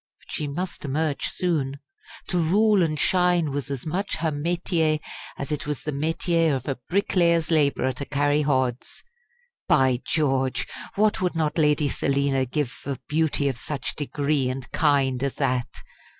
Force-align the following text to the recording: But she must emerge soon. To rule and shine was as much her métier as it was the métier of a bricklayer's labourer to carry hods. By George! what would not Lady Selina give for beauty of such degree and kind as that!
But 0.19 0.31
she 0.31 0.47
must 0.47 0.83
emerge 0.83 1.25
soon. 1.27 1.77
To 2.29 2.39
rule 2.39 2.81
and 2.81 2.99
shine 2.99 3.51
was 3.51 3.69
as 3.69 3.85
much 3.85 4.15
her 4.15 4.31
métier 4.31 4.99
as 5.37 5.51
it 5.51 5.67
was 5.67 5.83
the 5.83 5.91
métier 5.91 6.55
of 6.55 6.67
a 6.67 6.79
bricklayer's 6.89 7.51
labourer 7.51 7.91
to 7.91 8.05
carry 8.05 8.41
hods. 8.41 9.03
By 9.67 10.01
George! 10.03 10.65
what 10.95 11.21
would 11.21 11.35
not 11.35 11.59
Lady 11.59 11.87
Selina 11.87 12.47
give 12.47 12.71
for 12.71 12.97
beauty 13.07 13.47
of 13.47 13.59
such 13.59 13.95
degree 13.95 14.49
and 14.49 14.71
kind 14.71 15.21
as 15.21 15.35
that! 15.35 15.67